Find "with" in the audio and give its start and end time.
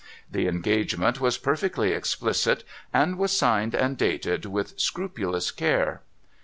4.47-4.79